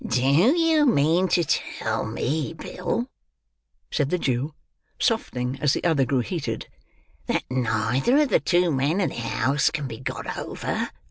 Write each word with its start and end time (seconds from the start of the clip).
"Do 0.03 0.23
you 0.27 0.87
mean 0.87 1.27
to 1.27 1.43
tell 1.43 2.07
me, 2.07 2.53
Bill," 2.53 3.07
said 3.91 4.09
the 4.09 4.17
Jew: 4.17 4.55
softening 4.97 5.59
as 5.61 5.73
the 5.73 5.83
other 5.83 6.05
grew 6.05 6.21
heated: 6.21 6.67
"that 7.27 7.43
neither 7.51 8.17
of 8.23 8.29
the 8.29 8.39
two 8.39 8.71
men 8.71 8.99
in 8.99 9.09
the 9.09 9.15
house 9.17 9.69
can 9.69 9.87
be 9.87 9.99
got 9.99 10.35
over?" 10.39 10.89